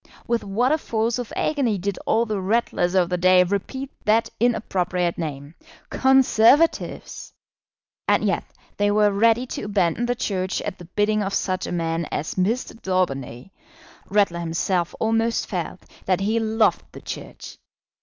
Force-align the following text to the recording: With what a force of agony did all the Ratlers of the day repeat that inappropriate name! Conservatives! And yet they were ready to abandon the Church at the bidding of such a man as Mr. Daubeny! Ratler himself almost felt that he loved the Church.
With 0.25 0.43
what 0.43 0.71
a 0.71 0.79
force 0.79 1.19
of 1.19 1.31
agony 1.35 1.77
did 1.77 1.99
all 2.07 2.25
the 2.25 2.41
Ratlers 2.41 2.95
of 2.95 3.07
the 3.09 3.19
day 3.19 3.43
repeat 3.43 3.91
that 4.03 4.31
inappropriate 4.39 5.15
name! 5.19 5.53
Conservatives! 5.91 7.33
And 8.07 8.23
yet 8.23 8.43
they 8.77 8.89
were 8.89 9.11
ready 9.11 9.45
to 9.45 9.61
abandon 9.65 10.07
the 10.07 10.15
Church 10.15 10.59
at 10.63 10.79
the 10.79 10.85
bidding 10.85 11.21
of 11.21 11.35
such 11.35 11.67
a 11.67 11.71
man 11.71 12.07
as 12.11 12.33
Mr. 12.33 12.81
Daubeny! 12.81 13.51
Ratler 14.09 14.39
himself 14.39 14.95
almost 14.99 15.45
felt 15.45 15.85
that 16.07 16.21
he 16.21 16.39
loved 16.39 16.81
the 16.93 17.01
Church. 17.01 17.59